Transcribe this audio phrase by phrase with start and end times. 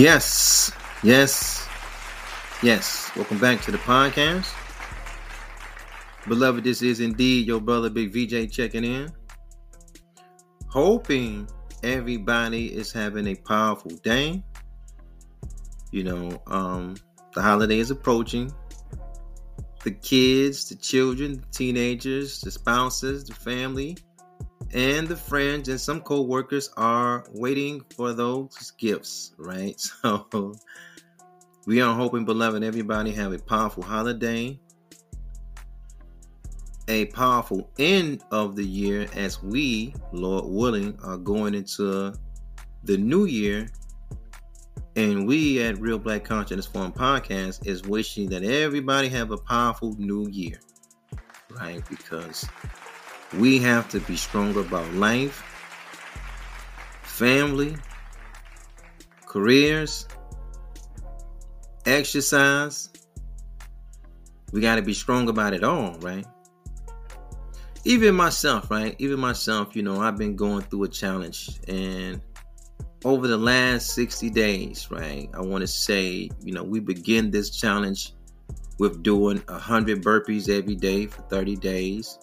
[0.00, 0.72] Yes,
[1.02, 1.68] yes,
[2.62, 3.10] yes.
[3.14, 4.50] Welcome back to the podcast.
[6.26, 9.12] Beloved, this is indeed your brother Big VJ checking in.
[10.68, 11.46] Hoping
[11.82, 14.42] everybody is having a powerful day.
[15.90, 16.96] You know, um,
[17.34, 18.50] the holiday is approaching.
[19.84, 23.98] The kids, the children, the teenagers, the spouses, the family,
[24.72, 29.80] and the friends and some co-workers are waiting for those gifts, right?
[30.02, 30.54] So
[31.66, 34.58] we are hoping, beloved, everybody have a powerful holiday,
[36.88, 42.14] a powerful end of the year as we, Lord willing, are going into
[42.84, 43.68] the new year.
[44.96, 49.94] And we at Real Black Consciousness Forum Podcast is wishing that everybody have a powerful
[49.98, 50.58] new year,
[51.50, 51.82] right?
[51.88, 52.48] Because
[53.38, 55.44] we have to be stronger about life,
[57.02, 57.76] family,
[59.26, 60.08] careers,
[61.86, 62.90] exercise.
[64.52, 66.26] We got to be strong about it all, right?
[67.84, 68.96] Even myself, right?
[68.98, 72.20] Even myself, you know, I've been going through a challenge and
[73.04, 75.30] over the last 60 days, right?
[75.32, 78.12] I want to say, you know, we begin this challenge
[78.78, 82.18] with doing 100 burpees every day for 30 days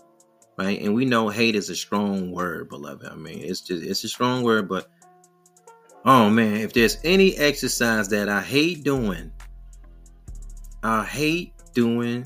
[0.57, 0.81] right?
[0.81, 3.07] And we know hate is a strong word, beloved.
[3.07, 4.89] I mean, it's just it's a strong word, but
[6.05, 9.31] oh man, if there's any exercise that I hate doing,
[10.83, 12.25] I hate doing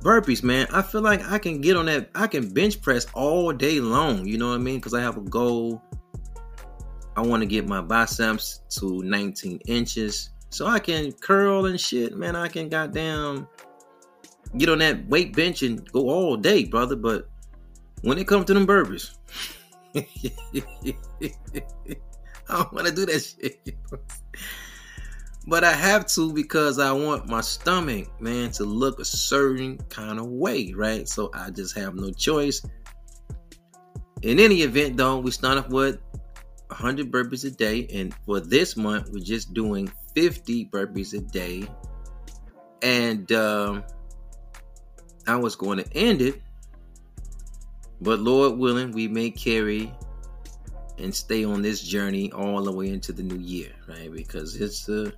[0.00, 0.66] burpees, man.
[0.72, 4.26] I feel like I can get on that, I can bench press all day long,
[4.26, 4.76] you know what I mean?
[4.76, 5.82] Because I have a goal.
[7.16, 12.16] I want to get my biceps to 19 inches so I can curl and shit,
[12.16, 12.36] man.
[12.36, 13.48] I can goddamn
[14.56, 16.96] get on that weight bench and go all day, brother.
[16.96, 17.28] But
[18.02, 19.14] when it comes to them burpees,
[19.96, 20.06] I
[22.48, 23.76] don't want to do that shit.
[25.46, 30.18] but I have to because I want my stomach, man, to look a certain kind
[30.18, 31.08] of way, right?
[31.08, 32.62] So I just have no choice.
[34.22, 35.98] In any event, though, we start off with
[36.68, 41.68] 100 burpees a day, and for this month, we're just doing 50 burpees a day.
[42.82, 43.84] And um,
[45.26, 46.40] I was going to end it,
[48.00, 49.92] but Lord willing, we may carry
[50.98, 54.12] and stay on this journey all the way into the new year, right?
[54.12, 55.10] Because it's uh,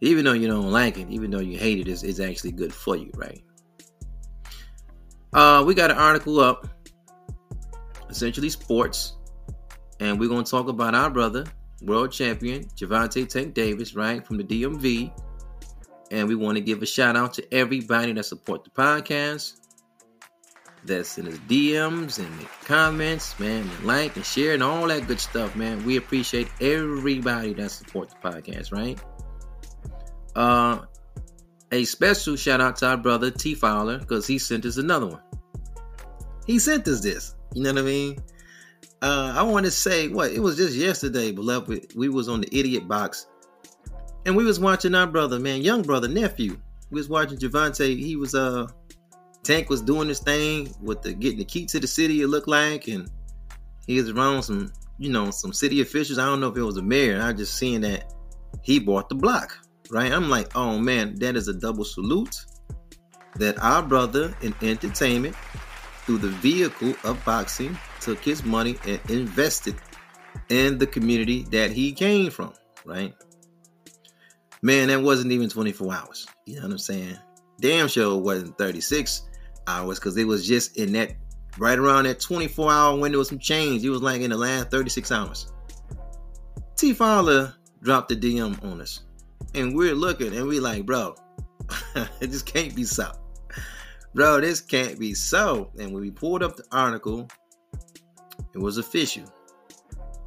[0.00, 2.72] even though you don't like it, even though you hate it, it's, it's actually good
[2.72, 3.42] for you, right?
[5.32, 6.66] Uh, we got an article up,
[8.08, 9.16] essentially sports,
[10.00, 11.44] and we're gonna talk about our brother,
[11.82, 15.12] world champion Gervonta Tank Davis, right from the DMV.
[16.10, 19.54] And we want to give a shout out to everybody that support the podcast.
[20.84, 25.06] That's in his DMs and the comments, man, and like and share and all that
[25.06, 25.84] good stuff, man.
[25.84, 28.98] We appreciate everybody that support the podcast, right?
[30.36, 30.86] Uh
[31.72, 35.22] a special shout out to our brother T Fowler because he sent us another one.
[36.46, 37.34] He sent us this.
[37.54, 38.18] You know what I mean?
[39.02, 41.94] Uh, I want to say what it was just yesterday, beloved.
[41.94, 43.26] We was on the idiot box
[44.28, 46.58] and we was watching our brother, man, young brother, nephew.
[46.90, 47.98] We was watching Gervonta.
[47.98, 48.66] He was uh
[49.42, 52.46] Tank was doing this thing with the getting the key to the city, it looked
[52.46, 53.10] like, and
[53.86, 56.18] he was around some, you know, some city officials.
[56.18, 57.22] I don't know if it was a mayor.
[57.22, 58.12] I just seeing that
[58.60, 59.56] he bought the block,
[59.88, 60.12] right?
[60.12, 62.36] I'm like, oh man, that is a double salute
[63.36, 65.36] that our brother in entertainment,
[66.04, 69.76] through the vehicle of boxing, took his money and invested
[70.50, 72.52] in the community that he came from,
[72.84, 73.14] right?
[74.62, 76.26] Man, that wasn't even 24 hours.
[76.44, 77.16] You know what I'm saying?
[77.60, 79.22] Damn sure wasn't 36
[79.66, 81.12] hours because it was just in that
[81.58, 83.84] right around that 24 hour window with some change.
[83.84, 85.52] It was like in the last 36 hours.
[86.76, 89.00] T Fowler dropped the DM on us.
[89.54, 91.14] And we're looking and we like, bro,
[92.20, 93.12] it just can't be so.
[94.14, 95.70] Bro, this can't be so.
[95.78, 97.28] And when we pulled up the article,
[98.54, 99.24] it was official.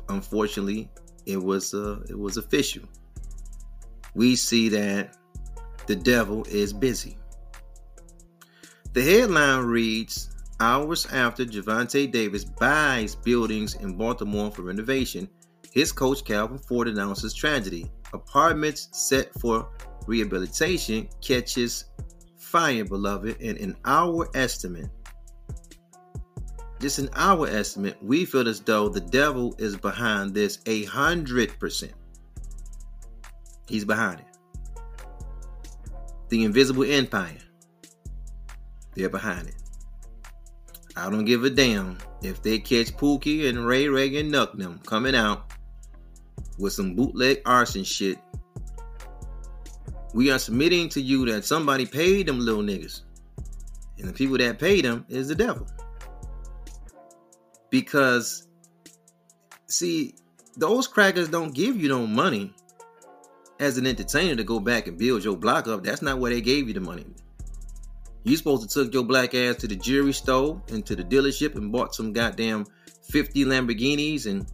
[0.09, 0.89] Unfortunately,
[1.25, 2.83] it was uh it was official
[4.13, 5.17] we see that
[5.87, 7.17] the devil is busy.
[8.93, 10.29] The headline reads
[10.59, 15.27] Hours after Gervonta Davis buys buildings in Baltimore for renovation,
[15.71, 17.89] his coach Calvin Ford announces tragedy.
[18.13, 19.69] Apartments set for
[20.05, 21.85] rehabilitation catches
[22.37, 24.89] fire, beloved, and in our estimate,
[26.81, 31.57] just in our estimate, we feel as though the devil is behind this a hundred
[31.59, 31.93] percent.
[33.67, 34.25] He's behind it.
[36.29, 37.37] The invisible empire.
[38.95, 39.55] They're behind it.
[40.95, 44.79] I don't give a damn if they catch Pookie and Ray Ray and Nuck them
[44.85, 45.51] coming out
[46.57, 48.17] with some bootleg arson shit.
[50.13, 53.01] We are submitting to you that somebody paid them little niggas.
[53.97, 55.65] And the people that paid them is the devil.
[57.69, 58.47] Because,
[59.67, 60.15] see,
[60.57, 62.53] those crackers don't give you no money
[63.61, 65.83] as an entertainer to go back and build your block up.
[65.83, 67.05] That's not where they gave you the money.
[68.23, 71.55] You supposed to took your black ass to the jewelry store and to the dealership
[71.55, 72.65] and bought some goddamn
[73.09, 74.47] 50 Lamborghinis and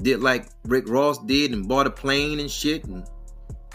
[0.00, 3.04] did like Rick Ross did and bought a plane and shit and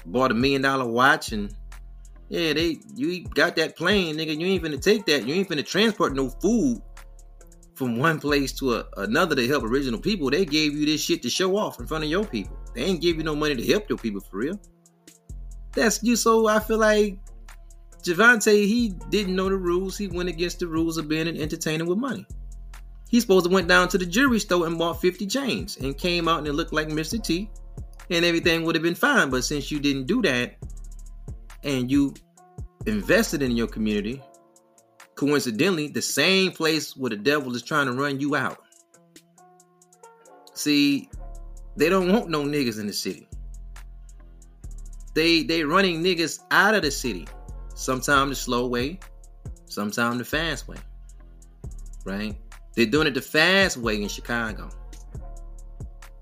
[0.06, 1.54] bought a million dollar watch and
[2.30, 4.38] yeah, they you got that plane, nigga.
[4.40, 5.26] You ain't finna take that.
[5.26, 6.80] You ain't finna transport no food
[7.74, 10.30] from one place to a, another to help original people.
[10.30, 12.59] They gave you this shit to show off in front of your people.
[12.74, 14.60] They ain't give you no money to help your people for real.
[15.74, 16.16] That's you.
[16.16, 17.20] So I feel like
[18.04, 19.98] Gervonta, he didn't know the rules.
[19.98, 22.26] He went against the rules of being an entertainer with money.
[23.10, 26.28] He supposed to went down to the jewelry store and bought 50 chains and came
[26.28, 27.22] out and it looked like Mr.
[27.22, 27.50] T
[28.10, 29.30] and everything would have been fine.
[29.30, 30.56] But since you didn't do that
[31.64, 32.14] and you
[32.86, 34.22] invested in your community,
[35.16, 38.64] coincidentally, the same place where the devil is trying to run you out.
[40.54, 41.10] See,
[41.80, 43.26] they don't want no niggas in the city.
[45.14, 47.26] They they running niggas out of the city.
[47.74, 49.00] Sometimes the slow way,
[49.66, 50.76] sometimes the fast way.
[52.04, 52.36] Right?
[52.76, 54.70] They're doing it the fast way in Chicago.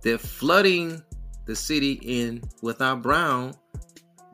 [0.03, 1.01] They're flooding
[1.45, 3.55] the city in with our brown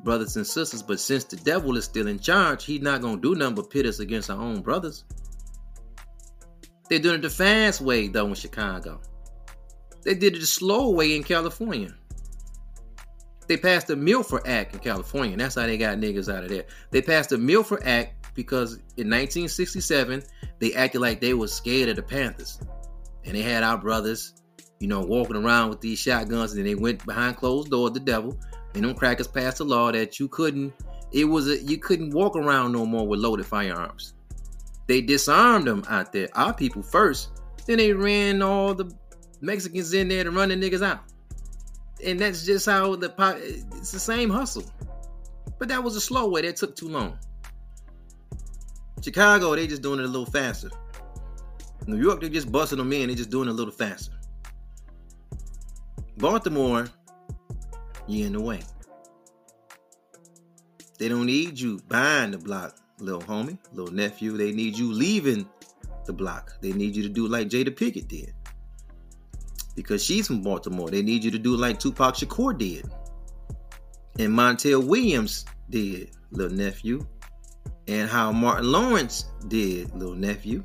[0.04, 0.84] brothers and sisters.
[0.84, 3.86] But since the devil is still in charge, he's not gonna do nothing but pit
[3.86, 5.06] us against our own brothers.
[6.90, 9.00] They're doing it the fast way though in Chicago.
[10.04, 11.94] They did it the slow way in California.
[13.48, 15.36] They passed the Mulford Act in California.
[15.36, 16.66] That's how they got niggas out of there.
[16.92, 20.24] They passed the Mulford Act because in 1967
[20.60, 22.60] they acted like they was scared of the Panthers,
[23.26, 24.34] and they had our brothers,
[24.80, 27.92] you know, walking around with these shotguns, and they went behind closed doors.
[27.92, 28.38] The devil
[28.76, 30.74] and them crackers passed a law that you couldn't.
[31.12, 34.14] It was a, you couldn't walk around no more with loaded firearms.
[34.88, 36.30] They disarmed them out there.
[36.34, 37.30] Our people first.
[37.66, 38.92] Then they ran all the
[39.44, 41.04] Mexicans in there to run the niggas out
[42.06, 43.14] and that's just how the
[43.74, 44.64] it's the same hustle.
[45.60, 46.42] But that was a slow way.
[46.42, 47.18] That took too long.
[49.02, 50.70] Chicago, they just doing it a little faster.
[51.86, 53.10] New York, they just busting them in.
[53.10, 54.14] They just doing it a little faster.
[56.18, 56.88] Baltimore,
[58.08, 58.62] you in the way.
[61.00, 64.38] They don't need you buying the block, little homie, little nephew.
[64.38, 65.50] They need you leaving
[66.06, 66.54] the block.
[66.62, 68.34] They need you to do like Jada Pinkett did
[69.76, 70.90] because she's from Baltimore.
[70.90, 72.86] They need you to do like Tupac Shakur did.
[74.20, 77.06] And Montel Williams did, little nephew.
[77.88, 80.64] And how Martin Lawrence did, little nephew.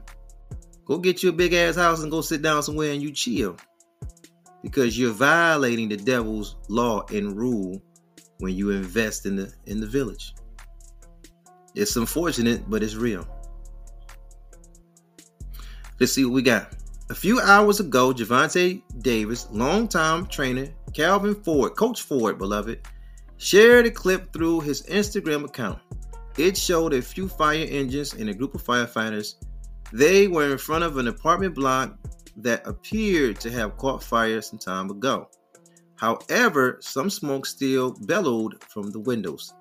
[0.85, 3.57] Go get you a big ass house and go sit down somewhere and you chill.
[4.63, 7.83] Because you're violating the devil's law and rule
[8.39, 10.35] when you invest in the in the village.
[11.75, 13.27] It's unfortunate, but it's real.
[16.01, 16.73] Let's see what we got.
[17.11, 22.87] A few hours ago, Gervonta Davis, longtime trainer Calvin Ford, Coach Ford, beloved,
[23.39, 25.79] shared a clip through his Instagram account.
[26.37, 29.37] It showed a few fire engines and a group of firefighters.
[29.91, 31.97] They were in front of an apartment block
[32.37, 35.31] that appeared to have caught fire some time ago.
[35.97, 39.55] However, some smoke still bellowed from the windows.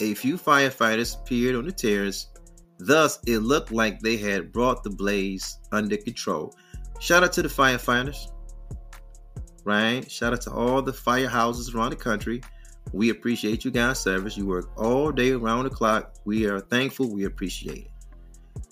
[0.00, 2.28] A few firefighters appeared on the terrace.
[2.78, 6.54] Thus, it looked like they had brought the blaze under control.
[7.00, 8.30] Shout out to the firefighters,
[9.64, 10.08] right?
[10.10, 12.40] Shout out to all the firehouses around the country.
[12.92, 14.36] We appreciate you guys' service.
[14.36, 16.14] You work all day around the clock.
[16.24, 17.12] We are thankful.
[17.12, 17.90] We appreciate it.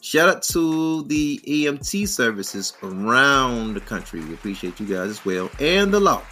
[0.00, 4.20] Shout out to the EMT services around the country.
[4.20, 5.50] We appreciate you guys as well.
[5.60, 6.22] And the law.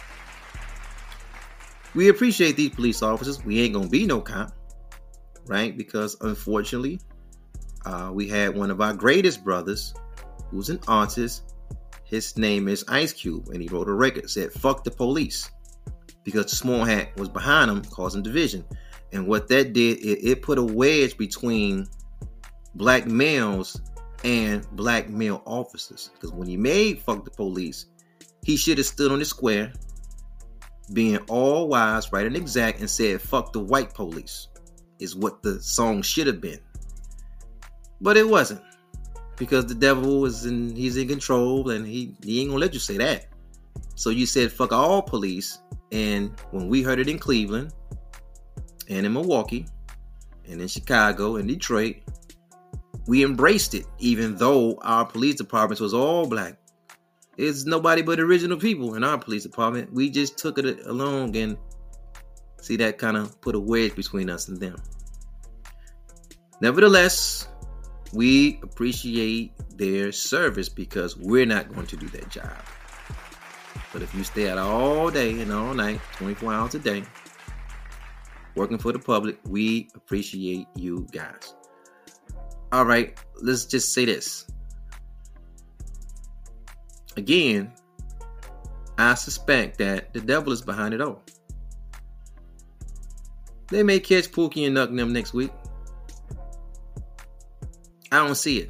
[1.93, 3.43] We appreciate these police officers.
[3.43, 4.51] We ain't gonna be no cop,
[5.45, 5.75] right?
[5.75, 6.99] Because unfortunately,
[7.85, 9.93] uh, we had one of our greatest brothers,
[10.51, 11.54] who's an artist,
[12.05, 15.49] his name is Ice Cube, and he wrote a record said "Fuck the police"
[16.23, 18.63] because the small hat was behind him, causing division.
[19.11, 21.87] And what that did, it, it put a wedge between
[22.75, 23.81] black males
[24.23, 26.09] and black male officers.
[26.13, 27.87] Because when he made "Fuck the Police,"
[28.43, 29.73] he should have stood on the square,
[30.93, 34.47] being all wise, right and exact, and said "Fuck the white police."
[34.97, 36.61] Is what the song should have been,
[37.99, 38.61] but it wasn't
[39.37, 42.79] because the devil is in he's in control and he, he ain't gonna let you
[42.79, 43.27] say that.
[43.95, 45.59] So you said fuck all police,
[45.91, 47.73] and when we heard it in Cleveland
[48.89, 49.67] and in Milwaukee
[50.49, 51.97] and in Chicago and Detroit,
[53.07, 56.57] we embraced it, even though our police departments was all black.
[57.37, 59.91] It's nobody but original people in our police department.
[59.93, 61.57] We just took it along and
[62.61, 64.81] see that kind of put a wedge between us and them.
[66.61, 67.47] Nevertheless,
[68.15, 72.55] we appreciate their service because we're not going to do that job.
[73.91, 77.03] But if you stay out all day and all night, 24 hours a day,
[78.55, 81.53] working for the public, we appreciate you guys.
[82.71, 84.47] All right, let's just say this.
[87.17, 87.71] Again,
[88.97, 91.21] I suspect that the devil is behind it all.
[93.67, 95.51] They may catch Pookie and Nuck them next week.
[98.11, 98.69] I don't see it.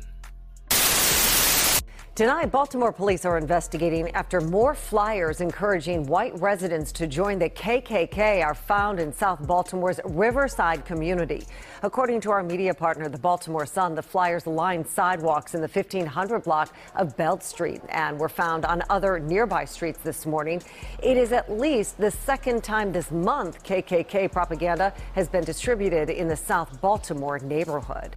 [2.15, 8.42] Tonight, Baltimore police are investigating after more flyers encouraging white residents to join the KKK
[8.42, 11.44] are found in South Baltimore's Riverside community.
[11.84, 16.42] According to our media partner, the Baltimore Sun, the flyers lined sidewalks in the 1500
[16.42, 20.62] block of Belt Street and were found on other nearby streets this morning.
[21.04, 26.30] It is at least the second time this month KKK propaganda has been distributed in
[26.30, 28.15] the South Baltimore neighborhood.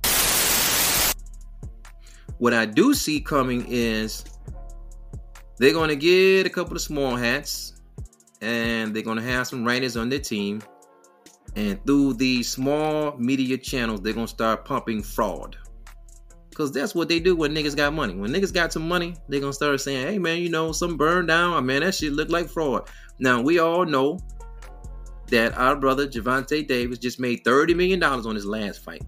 [2.38, 4.25] What I do see coming is
[5.59, 7.75] they're going to get a couple of small hats
[8.40, 10.62] and they're going to have some writers on their team.
[11.57, 15.57] And through these small media channels, they're going to start pumping fraud.
[16.50, 18.14] Because that's what they do when niggas got money.
[18.14, 20.97] When niggas got some money, they're going to start saying, hey, man, you know, some
[20.97, 21.54] burned down.
[21.54, 22.88] Oh, man, that shit look like fraud.
[23.18, 24.18] Now, we all know
[25.28, 29.02] that our brother Gervonta Davis just made $30 million on his last fight.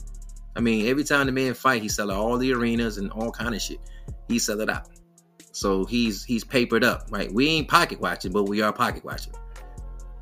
[0.57, 3.30] I mean, every time the man fight, he sell out all the arenas and all
[3.30, 3.78] kind of shit.
[4.28, 4.88] He sell it out.
[5.52, 7.33] So he's he's papered up, right?
[7.33, 9.35] We ain't pocket watching, but we are pocket watching.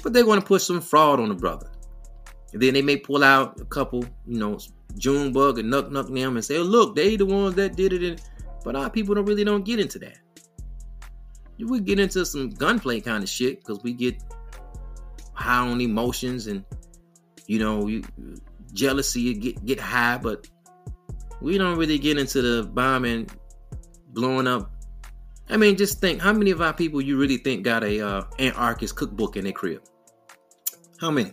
[0.03, 1.71] But they're going to put some fraud on the brother.
[2.53, 4.59] And then they may pull out a couple, you know,
[4.97, 8.03] Junebug and Nuck Nuck them and say, oh, look, they the ones that did it.
[8.03, 8.23] And,
[8.65, 10.19] but our people don't really don't get into that.
[11.59, 14.23] We get into some gunplay kind of shit because we get
[15.35, 16.65] high on emotions and
[17.47, 18.03] you know, you
[18.73, 20.49] jealousy get get high, but
[21.41, 23.29] we don't really get into the bombing,
[24.09, 24.71] blowing up.
[25.49, 28.25] I mean, just think how many of our people you really think got a uh,
[28.39, 29.83] anarchist cookbook in their crib?
[31.01, 31.33] How many?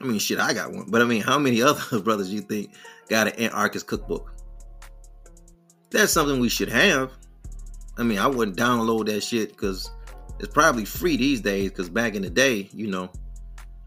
[0.00, 2.74] I mean, shit, I got one, but I mean, how many other brothers you think
[3.08, 4.32] got an anarchist cookbook?
[5.90, 7.10] That's something we should have.
[7.98, 9.90] I mean, I wouldn't download that shit because
[10.38, 11.70] it's probably free these days.
[11.70, 13.10] Because back in the day, you know,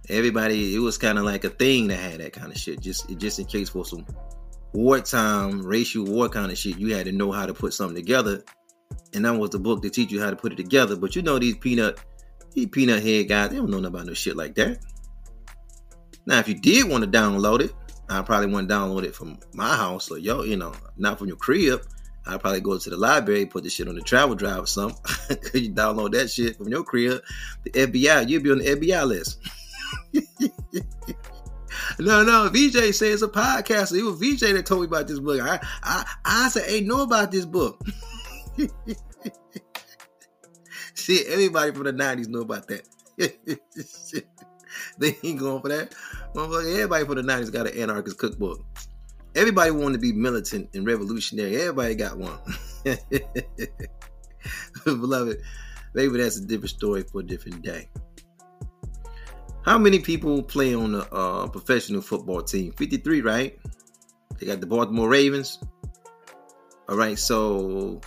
[0.09, 2.79] everybody it was kind of like a thing to have that kind of shit.
[2.79, 4.05] Just just in case for some
[4.73, 8.43] wartime racial war kind of shit you had to know how to put something together.
[9.13, 10.95] And that was the book to teach you how to put it together.
[10.95, 11.99] But you know these peanut
[12.53, 14.79] these peanut head guys they don't know about no shit like that.
[16.25, 17.73] Now if you did want to download it
[18.09, 21.37] i probably to download it from my house or yo you know not from your
[21.37, 21.81] crib.
[22.25, 24.97] I'd probably go to the library, put the shit on the travel drive or something.
[25.03, 27.21] Cause you download that shit from your crib,
[27.63, 29.39] the FBI, you'll be on the FBI list.
[31.99, 32.49] no, no.
[32.49, 33.97] VJ says a podcast.
[33.97, 35.41] It was VJ that told me about this book.
[35.41, 37.81] I, I, I said, ain't know about this book.
[40.95, 42.87] Shit, everybody from the 90s know about that.
[44.97, 45.93] they ain't going for that.
[46.35, 48.63] Everybody from the 90s got an anarchist cookbook.
[49.35, 51.55] Everybody wanted to be militant and revolutionary.
[51.57, 52.37] Everybody got one.
[54.85, 55.37] Beloved,
[55.93, 57.89] maybe that's a different story for a different day.
[59.65, 62.73] How many people play on a uh, professional football team?
[62.73, 63.57] 53, right?
[64.37, 65.59] They got the Baltimore Ravens.
[66.89, 68.01] All right, so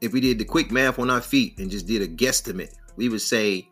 [0.00, 3.08] if we did the quick math on our feet and just did a guesstimate, we
[3.08, 3.68] would say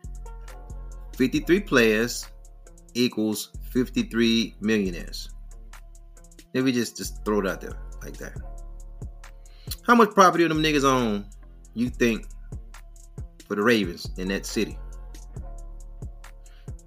[1.17, 2.27] 53 players
[2.95, 5.31] equals 53 millionaires.
[6.53, 8.37] Maybe just just throw it out there like that.
[9.87, 11.27] How much property do them niggas own?
[11.75, 12.27] You think
[13.47, 14.77] for the Ravens in that city?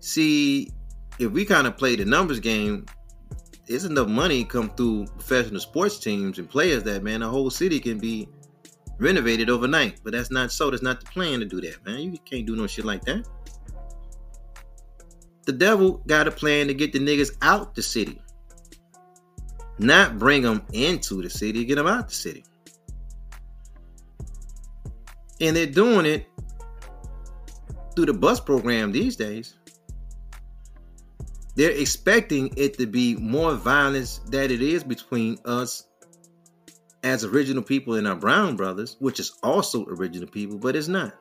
[0.05, 0.71] See,
[1.17, 2.85] if we kind of play the numbers game,
[3.67, 7.79] there's enough money come through professional sports teams and players that man, a whole city
[7.79, 8.29] can be
[8.99, 10.01] renovated overnight.
[10.03, 10.69] But that's not so.
[10.69, 12.13] That's not the plan to do that, man.
[12.13, 13.27] You can't do no shit like that.
[15.47, 18.21] The devil got a plan to get the niggas out the city,
[19.79, 22.45] not bring them into the city, get them out the city.
[25.41, 26.27] And they're doing it
[27.95, 29.55] through the bus program these days
[31.55, 35.87] they're expecting it to be more violence than it is between us
[37.03, 41.13] as original people and our brown brothers, which is also original people, but it's not.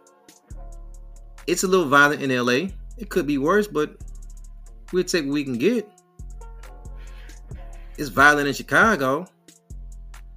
[1.47, 2.71] It's a little violent in LA.
[2.97, 3.97] It could be worse, but
[4.93, 5.89] we'll take what we can get.
[7.97, 9.27] It's violent in Chicago.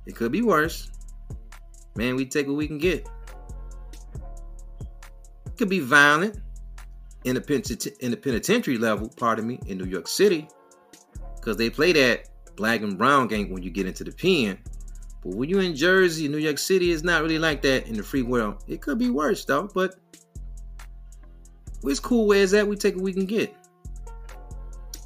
[0.06, 0.92] It could be worse.
[1.96, 3.08] Man, we take what we can get.
[5.46, 6.40] It could be violent
[7.28, 10.48] in the, in the penitentiary level, pardon me, in New York City,
[11.36, 14.58] because they play that black and brown game when you get into the pen.
[15.24, 18.04] But when you're in Jersey, New York City, it's not really like that in the
[18.04, 18.64] free world.
[18.68, 19.96] It could be worse though, but
[21.84, 22.68] it's cool where it's at.
[22.68, 23.54] We take what we can get.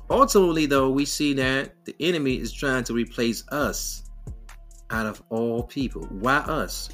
[0.10, 4.04] Ultimately, though, we see that the enemy is trying to replace us
[4.90, 6.04] out of all people.
[6.04, 6.90] Why us?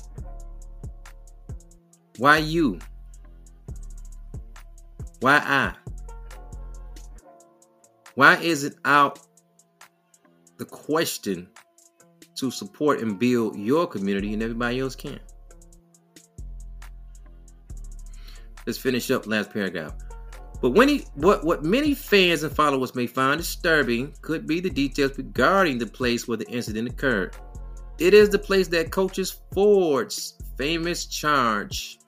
[2.17, 2.79] Why you?
[5.19, 5.74] Why I?
[8.15, 9.19] Why is it out
[10.57, 11.47] the question
[12.36, 15.19] to support and build your community and everybody else can?
[18.65, 19.93] Let's finish up last paragraph.
[20.62, 24.69] But when he, what, what many fans and followers may find disturbing could be the
[24.69, 27.36] details regarding the place where the incident occurred.
[28.00, 32.00] It is the place that coaches Ford's famous charge,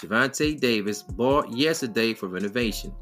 [0.00, 2.94] Gervonta Davis, bought yesterday for renovation.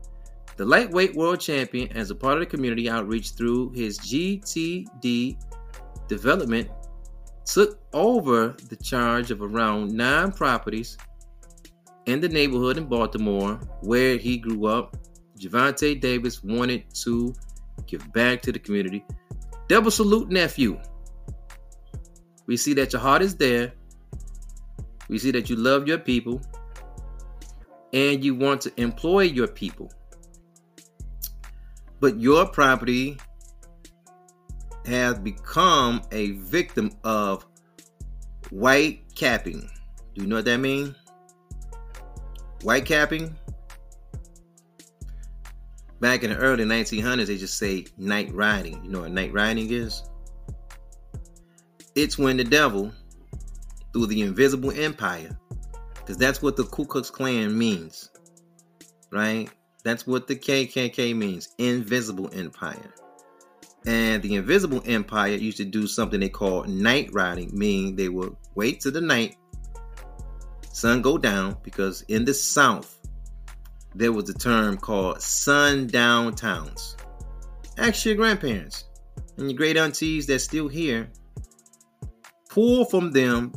[0.56, 5.36] The lightweight world champion, as a part of the community outreach through his GTD
[6.08, 6.70] development,
[7.44, 10.96] took over the charge of around nine properties
[12.06, 14.96] in the neighborhood in Baltimore where he grew up.
[15.38, 17.34] Gervonta Davis wanted to
[17.86, 19.04] give back to the community.
[19.68, 20.80] Double salute, nephew.
[22.46, 23.74] We see that your heart is there.
[25.08, 26.40] We see that you love your people
[27.92, 29.92] and you want to employ your people.
[32.00, 33.18] But your property
[34.86, 37.46] has become a victim of
[38.50, 39.68] white capping.
[40.14, 40.94] Do you know what that means?
[42.62, 43.36] White capping.
[46.00, 48.84] Back in the early 1900s, they just say night riding.
[48.84, 50.02] You know what night riding is?
[51.94, 52.92] It's when the devil,
[53.92, 55.36] through the invisible empire,
[56.06, 58.10] because that's what the Ku Klux Klan means,
[59.10, 59.50] right?
[59.82, 62.94] That's what the KKK means invisible empire.
[63.86, 68.36] And the invisible empire used to do something they call night riding, meaning they would
[68.54, 69.34] wait till the night
[70.70, 73.00] sun go down because in the South,
[73.96, 76.96] there was a term called sundown towns.
[77.78, 78.84] Ask your grandparents
[79.38, 81.10] and your great aunties that's still here.
[82.48, 83.52] Pull from them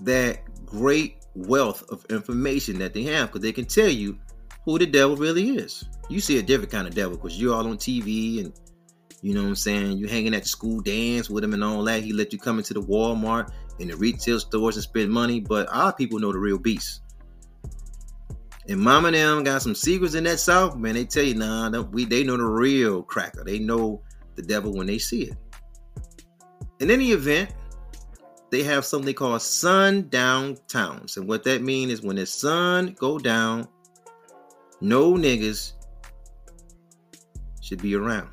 [0.00, 4.18] that great wealth of information that they have because they can tell you
[4.64, 5.84] who the devil really is.
[6.08, 8.52] You see a different kind of devil because you're all on TV and
[9.22, 9.98] you know what I'm saying?
[9.98, 12.02] You hanging at the school dance with him and all that.
[12.02, 15.68] He let you come into the Walmart and the retail stores and spend money, but
[15.72, 17.02] our people know the real beast.
[18.68, 20.94] And mom and them got some secrets in that south, man.
[20.94, 23.44] They tell you, nah, we they know the real cracker.
[23.44, 24.02] They know
[24.34, 25.36] the devil when they see it.
[26.80, 27.52] In any event,
[28.52, 33.18] they have something called sundown towns, and what that means is when the sun go
[33.18, 33.66] down,
[34.82, 35.72] no niggas
[37.62, 38.28] should be around.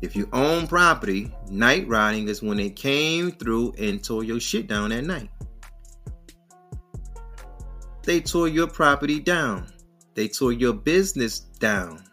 [0.00, 4.66] If you own property, night riding is when they came through and tore your shit
[4.66, 5.28] down at night.
[8.04, 9.70] They tore your property down.
[10.14, 12.04] They tore your business down.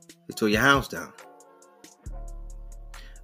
[0.00, 1.12] They tore your house down.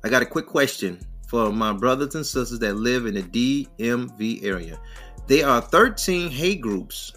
[0.06, 4.44] I got a quick question for my brothers and sisters that live in the DMV
[4.44, 4.78] area.
[5.26, 7.12] There are 13 hate groups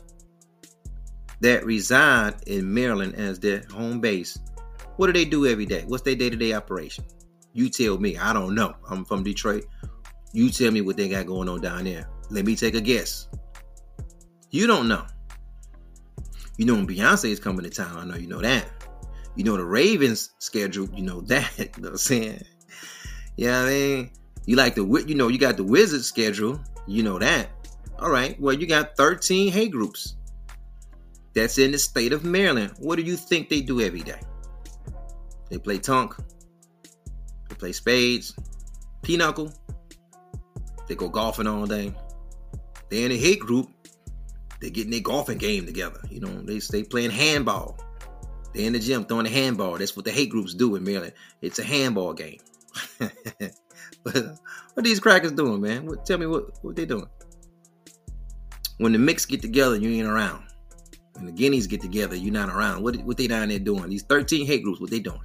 [1.39, 4.39] that reside in Maryland as their home base.
[4.95, 5.83] What do they do every day?
[5.85, 7.05] What's their day to day operation?
[7.53, 8.17] You tell me.
[8.17, 8.73] I don't know.
[8.89, 9.65] I'm from Detroit.
[10.33, 12.09] You tell me what they got going on down there.
[12.31, 13.27] Let me take a guess.
[14.49, 15.05] You don't know.
[16.57, 17.99] You know when Beyonce is coming to town.
[17.99, 18.65] I know you know that.
[19.35, 20.89] You know the Ravens schedule.
[20.91, 21.51] You know that.
[21.59, 22.41] you know what I'm saying?
[23.39, 24.09] You know what I mean,
[24.47, 26.59] you like the you know you got the wizard schedule.
[26.87, 27.47] You know that.
[27.97, 28.37] All right.
[28.37, 30.15] Well, you got 13 hate groups.
[31.33, 32.73] That's in the state of Maryland.
[32.79, 34.19] What do you think they do every day?
[35.49, 36.17] They play Tonk.
[37.47, 38.35] They play Spades.
[39.03, 39.53] Pinochle.
[40.89, 41.93] They go golfing all day.
[42.89, 43.69] They're in a hit group.
[44.59, 46.01] They're getting their golfing game together.
[46.09, 47.79] You know, they stay playing handball.
[48.53, 49.77] They're in the gym throwing a handball.
[49.77, 51.13] That's what the hate groups do in Maryland.
[51.41, 52.39] It's a handball game.
[54.03, 55.85] what these crackers doing, man?
[55.85, 57.07] What, tell me what, what they doing.
[58.77, 60.43] When the mix get together, you ain't around.
[61.13, 62.81] When the guineas get together, you're not around.
[62.81, 63.89] What, what they down there doing?
[63.89, 65.21] These 13 hate groups, what they doing?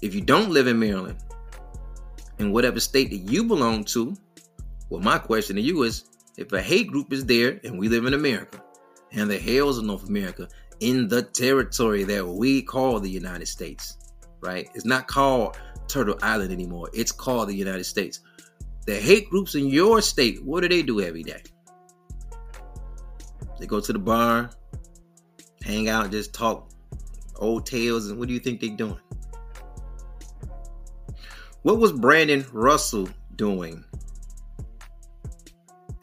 [0.00, 1.18] If you don't live in Maryland,
[2.38, 4.16] in whatever state that you belong to,
[4.88, 6.04] well, my question to you is
[6.36, 8.62] if a hate group is there and we live in America
[9.12, 10.48] and the hills of North America
[10.80, 13.96] in the territory that we call the United States,
[14.40, 14.68] right?
[14.74, 15.56] It's not called
[15.88, 16.90] Turtle Island anymore.
[16.92, 18.20] It's called the United States.
[18.88, 21.42] the hate groups in your state, what do they do every day?
[23.60, 24.48] They go to the bar,
[25.62, 26.70] hang out, just talk
[27.36, 28.98] old tales, and what do you think they're doing?
[31.62, 33.84] What was Brandon Russell doing?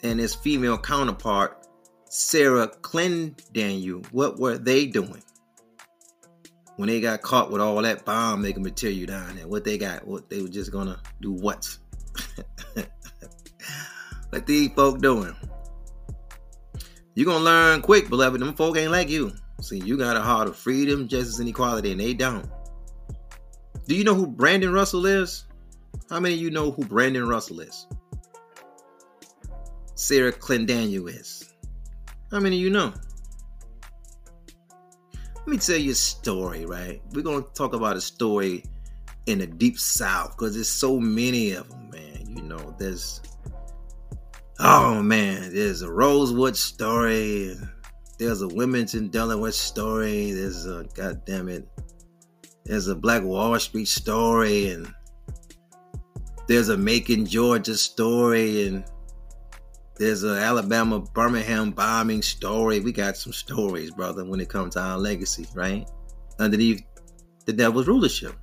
[0.04, 1.66] And his female counterpart,
[2.08, 5.24] Sarah Clendaniel, what were they doing?
[6.76, 10.06] When they got caught with all that bomb making material down there, what they got?
[10.06, 11.76] What they were just gonna do what?
[14.30, 15.34] what these folk doing?
[17.14, 18.40] You're gonna learn quick, beloved.
[18.40, 19.32] Them folk ain't like you.
[19.62, 22.46] See, you got a heart of freedom, justice, and equality, and they don't.
[23.86, 25.44] Do you know who Brandon Russell is?
[26.10, 27.86] How many of you know who Brandon Russell is?
[29.94, 31.54] Sarah Clendaniel is.
[32.30, 32.92] How many of you know?
[35.46, 37.00] Let me tell you a story, right?
[37.12, 38.64] We're gonna talk about a story
[39.26, 42.36] in the deep south because there's so many of them, man.
[42.36, 43.20] You know, there's
[44.58, 47.54] oh man, there's a Rosewood story,
[48.18, 51.68] there's a Wilmington Delaware story, there's a goddamn it,
[52.64, 54.92] there's a Black Wall Street story, and
[56.48, 58.84] there's a Macon Georgia story, and
[59.98, 62.80] there's a Alabama Birmingham bombing story.
[62.80, 65.88] We got some stories, brother, when it comes to our legacy, right?
[66.38, 66.82] Underneath
[67.46, 68.34] the devil's rulership.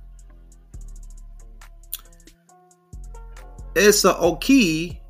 [3.76, 5.00] It's a Oki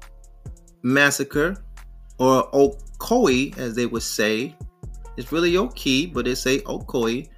[0.82, 1.56] massacre,
[2.18, 4.54] or Ocoee, as they would say.
[5.16, 7.28] It's really Oki, but they say Ocoee.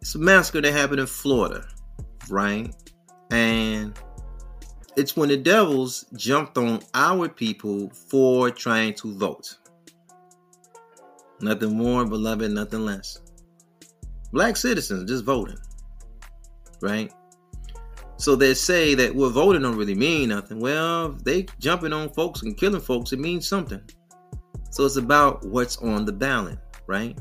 [0.00, 1.66] It's a massacre that happened in Florida,
[2.28, 2.74] right?
[3.30, 3.98] And
[4.96, 9.56] it's when the devils jumped on our people for trying to vote.
[11.40, 13.18] Nothing more, beloved, nothing less.
[14.32, 15.58] Black citizens just voting,
[16.80, 17.12] right?
[18.16, 20.60] So they say that we're voting don't really mean nothing.
[20.60, 23.80] Well, they jumping on folks and killing folks, it means something.
[24.70, 27.18] So it's about what's on the ballot, right?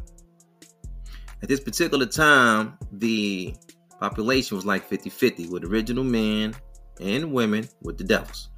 [1.41, 3.55] At this particular time, the
[3.99, 6.53] population was like 50 50 with original men
[6.99, 8.49] and women with the devils.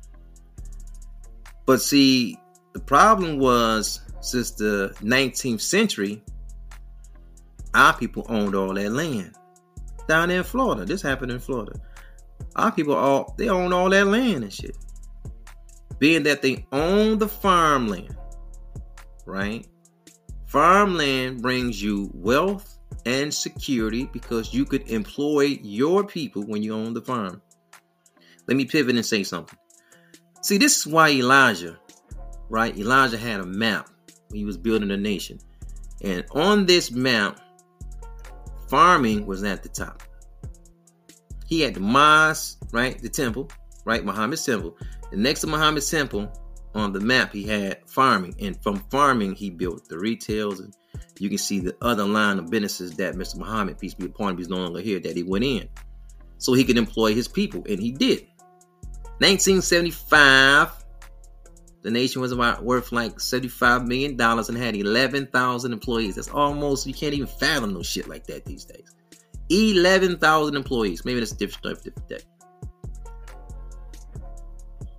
[1.65, 2.37] But see,
[2.73, 6.23] the problem was since the 19th century,
[7.73, 9.35] our people owned all that land
[10.07, 10.85] down there in Florida.
[10.85, 11.79] This happened in Florida.
[12.55, 14.77] Our people all they own all that land and shit.
[15.99, 18.15] Being that they own the farmland,
[19.25, 19.65] right?
[20.45, 26.93] Farmland brings you wealth and security because you could employ your people when you own
[26.93, 27.41] the farm.
[28.47, 29.57] Let me pivot and say something.
[30.41, 31.79] See, this is why Elijah,
[32.49, 32.75] right?
[32.77, 33.89] Elijah had a map
[34.27, 35.39] when he was building a nation.
[36.03, 37.39] And on this map,
[38.67, 40.03] farming was at the top.
[41.47, 43.01] He had the mosque, right?
[43.01, 43.49] The temple,
[43.85, 44.03] right?
[44.03, 44.77] Muhammad's temple.
[45.11, 46.31] And next to Muhammad's temple
[46.75, 48.35] on the map, he had farming.
[48.41, 50.59] And from farming, he built the retails.
[50.59, 50.75] And
[51.19, 53.37] you can see the other line of businesses that Mr.
[53.37, 55.69] Muhammad, peace be upon him, he's no longer here, that he went in.
[56.39, 57.63] So he could employ his people.
[57.69, 58.27] And he did.
[59.19, 60.71] 1975,
[61.81, 66.15] the nation was about worth like $75 million and had 11,000 employees.
[66.15, 68.95] That's almost, you can't even fathom no shit like that these days.
[69.49, 71.05] 11,000 employees.
[71.05, 72.19] Maybe that's a different story, different day.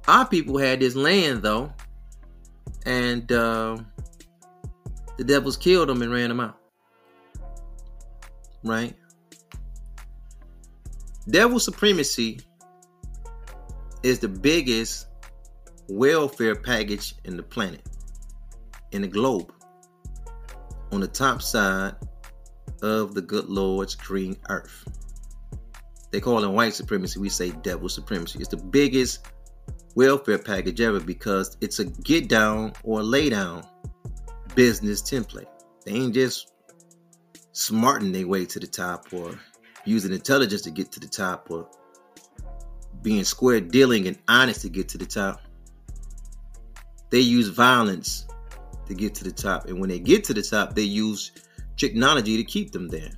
[0.07, 1.73] Our people had this land though,
[2.85, 3.79] and uh,
[5.17, 6.59] the devils killed them and ran them out.
[8.63, 8.95] Right?
[11.29, 12.41] Devil supremacy
[14.05, 15.07] is the biggest
[15.89, 17.81] welfare package in the planet,
[18.93, 19.51] in the globe.
[20.93, 21.95] On the top side
[22.83, 24.87] of the good Lord's green earth.
[26.13, 27.19] They call it white supremacy.
[27.19, 28.39] We say devil supremacy.
[28.41, 29.27] It's the biggest
[29.95, 33.67] welfare package ever because it's a get down or lay down
[34.55, 35.49] business template.
[35.87, 36.53] They ain't just
[37.53, 39.41] smarting their way to the top or
[39.87, 41.69] using intelligence to get to the top or
[43.05, 45.41] being square dealing and honest to get to the top.
[47.11, 48.27] They use violence
[48.87, 49.67] to get to the top.
[49.67, 51.31] And when they get to the top, they use
[51.77, 53.11] technology to keep them there.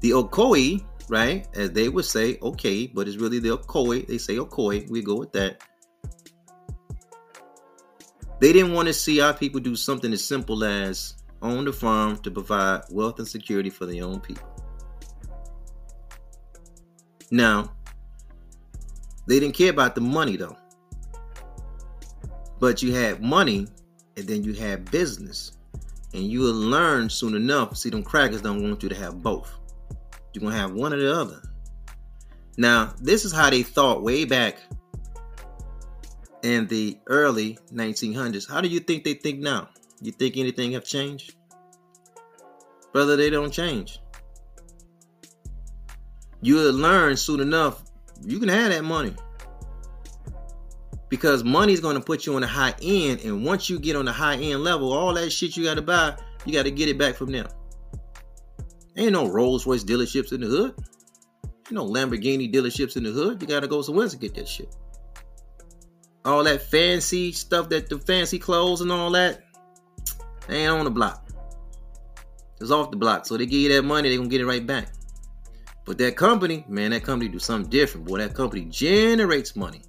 [0.00, 4.06] The Okoi, right, as they would say, okay, but it's really the Okoi.
[4.06, 4.90] They say Okoi.
[4.90, 5.62] We go with that.
[8.40, 12.18] They didn't want to see our people do something as simple as own the farm
[12.18, 14.48] to provide wealth and security for their own people.
[17.30, 17.75] Now,
[19.26, 20.56] they didn't care about the money though.
[22.58, 23.68] But you had money
[24.16, 25.52] and then you had business.
[26.14, 27.76] And you will learn soon enough.
[27.76, 29.52] See, them crackers don't want you to have both.
[30.32, 31.42] You're going to have one or the other.
[32.56, 34.58] Now, this is how they thought way back
[36.42, 38.48] in the early 1900s.
[38.48, 39.68] How do you think they think now?
[40.00, 41.34] You think anything have changed?
[42.92, 43.98] Brother, they don't change.
[46.40, 47.82] You'll learn soon enough
[48.24, 49.14] you can have that money.
[51.08, 53.20] Because money is going to put you on the high end.
[53.20, 55.82] And once you get on the high end level, all that shit you got to
[55.82, 57.46] buy, you got to get it back from them.
[58.96, 60.74] Ain't no Rolls Royce dealerships in the hood.
[61.44, 63.40] Ain't no Lamborghini dealerships in the hood.
[63.40, 64.74] You got to go somewhere to get that shit.
[66.24, 69.44] All that fancy stuff, that the fancy clothes and all that,
[70.48, 71.28] ain't on the block.
[72.60, 73.26] It's off the block.
[73.26, 74.88] So they give you that money, they gonna get it right back.
[75.86, 78.06] But that company, man, that company do something different.
[78.06, 79.82] Boy, that company generates money.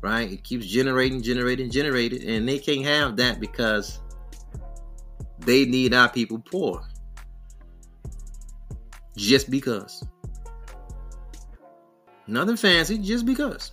[0.00, 0.32] Right?
[0.32, 2.26] It keeps generating, generating, generating.
[2.26, 3.98] And they can't have that because
[5.40, 6.88] they need our people poor.
[9.16, 10.06] Just because.
[12.28, 13.72] Nothing fancy, just because.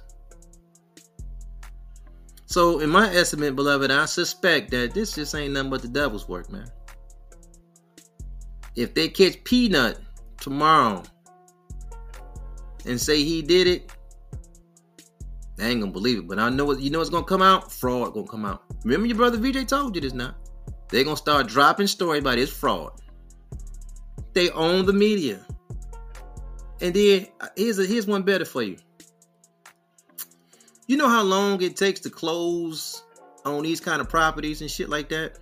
[2.48, 6.28] So, in my estimate, beloved, I suspect that this just ain't nothing but the devil's
[6.28, 6.68] work, man.
[8.76, 10.00] If they catch Peanut
[10.40, 11.04] tomorrow
[12.88, 13.92] and say he did it,
[15.60, 16.28] I ain't gonna believe it.
[16.28, 17.72] But I know what you know what's gonna come out?
[17.72, 18.64] Fraud gonna come out.
[18.84, 20.36] Remember your brother VJ told you this now.
[20.90, 22.92] They're gonna start dropping stories about his fraud.
[24.34, 25.40] They own the media.
[26.80, 28.78] And then uh, here's a, here's one better for you.
[30.88, 33.04] You know how long it takes to close
[33.46, 35.40] on these kind of properties and shit like that?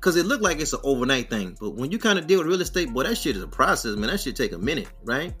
[0.00, 2.48] Cause it looked like it's an overnight thing, but when you kind of deal with
[2.48, 4.08] real estate, boy, that shit is a process, man.
[4.10, 5.34] That should take a minute, right?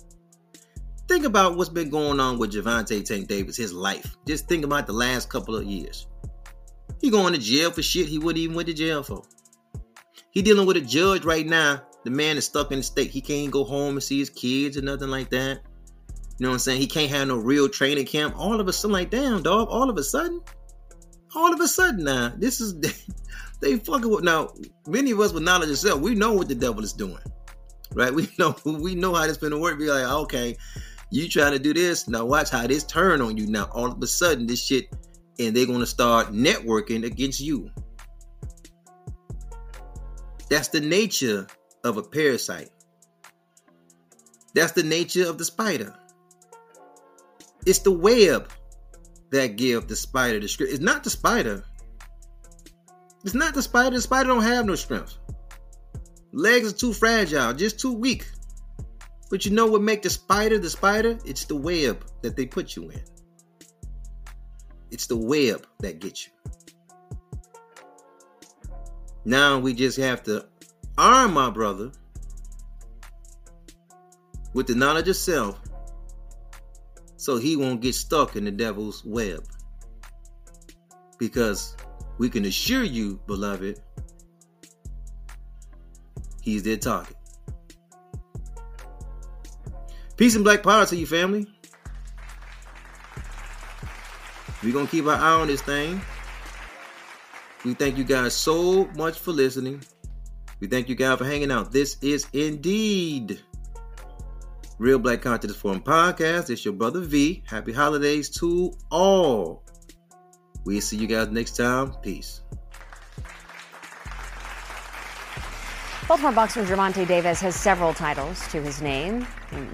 [1.10, 4.16] Think about what's been going on with Gervonta Tank Davis, his life.
[4.28, 6.06] Just think about the last couple of years.
[7.00, 9.24] He going to jail for shit he wouldn't even went to jail for.
[10.30, 11.82] He dealing with a judge right now.
[12.04, 13.10] The man is stuck in the state.
[13.10, 15.58] He can't go home and see his kids or nothing like that.
[16.38, 16.80] You know what I'm saying?
[16.80, 18.36] He can't have no real training camp.
[18.38, 20.40] All of a sudden, like, damn, dog, all of a sudden,
[21.34, 22.78] all of a sudden now, this is
[23.60, 24.52] they fucking with now,
[24.86, 27.18] many of us with knowledge of self, we know what the devil is doing.
[27.94, 28.14] Right?
[28.14, 29.76] We know we know how this gonna work.
[29.76, 30.56] Be like, okay,
[31.10, 32.08] you trying to do this.
[32.08, 33.46] Now watch how this turn on you.
[33.46, 34.88] Now all of a sudden this shit
[35.38, 37.70] and they're gonna start networking against you.
[40.48, 41.46] That's the nature
[41.84, 42.70] of a parasite.
[44.54, 45.94] That's the nature of the spider.
[47.66, 48.50] It's the web
[49.30, 50.72] that give the spider the script.
[50.72, 51.64] It's not the spider.
[53.24, 53.96] It's not the spider.
[53.96, 55.16] The spider don't have no strength.
[56.32, 58.26] Legs are too fragile, just too weak.
[59.30, 61.16] But you know what make the spider the spider?
[61.24, 63.02] It's the web that they put you in.
[64.90, 66.32] It's the web that gets you.
[69.24, 70.46] Now we just have to
[70.98, 71.92] arm my brother
[74.52, 75.60] with the knowledge of self
[77.16, 79.44] so he won't get stuck in the devil's web.
[81.18, 81.76] Because
[82.18, 83.78] we can assure you, beloved,
[86.40, 87.19] he's their target.
[90.20, 91.46] Peace and black power to you, family.
[94.62, 95.98] We're going to keep our eye on this thing.
[97.64, 99.82] We thank you guys so much for listening.
[100.60, 101.72] We thank you guys for hanging out.
[101.72, 103.40] This is indeed
[104.76, 106.50] Real Black Consciousness Forum Podcast.
[106.50, 107.42] It's your brother V.
[107.46, 109.64] Happy holidays to all.
[110.66, 111.94] We'll see you guys next time.
[112.02, 112.42] Peace.
[116.10, 119.24] Baltimore boxer Gervonta Davis has several titles to his name.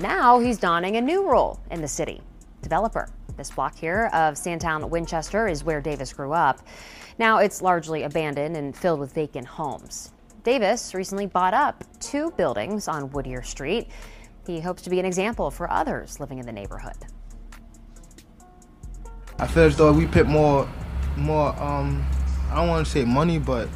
[0.01, 2.20] Now he's donning a new role in the city
[2.61, 3.09] developer.
[3.38, 6.61] This block here of Sandtown Winchester is where Davis grew up.
[7.18, 10.12] Now it's largely abandoned and filled with vacant homes.
[10.42, 13.88] Davis recently bought up two buildings on Whittier Street.
[14.46, 16.99] He hopes to be an example for others living in the neighborhood.
[19.38, 20.68] I feel as though we put more,
[21.16, 21.59] more.
[21.59, 22.07] Um,
[22.51, 23.70] I don't want to say money, but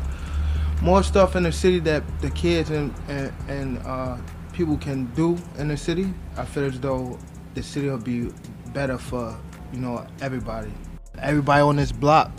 [0.82, 4.16] more stuff in the city that the kids and and, and uh,
[4.52, 6.12] people can do in the city.
[6.36, 7.18] I feel as though
[7.54, 8.30] the city will be
[8.72, 9.36] better for
[9.72, 10.72] you know everybody.
[11.18, 12.30] Everybody on this block,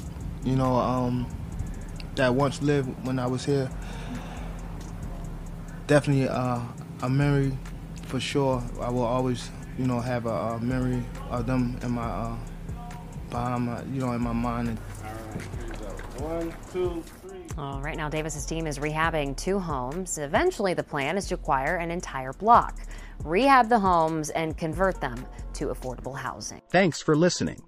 [0.44, 1.28] you know, um,
[2.16, 3.70] that once lived when I was here.
[5.88, 6.62] Definitely uh,
[7.04, 7.58] a memory
[8.08, 8.64] for sure.
[8.80, 12.36] I will always, you know, have a, a memory of them in my uh,
[13.30, 14.80] behind my, you know, in my mind.
[15.04, 16.26] All right, here we go.
[16.26, 17.04] One, two,
[17.58, 20.18] well, right now, Davis's team is rehabbing two homes.
[20.18, 22.80] Eventually, the plan is to acquire an entire block,
[23.24, 26.62] rehab the homes, and convert them to affordable housing.
[26.70, 27.62] Thanks for listening.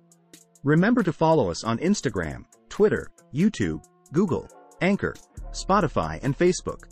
[0.64, 4.48] Remember to follow us on Instagram, Twitter, YouTube, Google,
[4.82, 5.16] Anchor,
[5.52, 6.84] Spotify, and Facebook.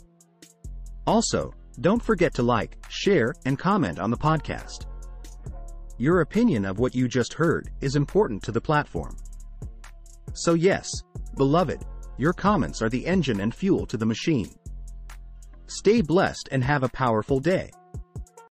[1.07, 4.85] Also, don't forget to like, share, and comment on the podcast.
[5.97, 9.15] Your opinion of what you just heard is important to the platform.
[10.33, 10.89] So yes,
[11.37, 11.85] beloved,
[12.21, 14.53] your comments are the engine and fuel to the machine.
[15.65, 17.71] Stay blessed and have a powerful day.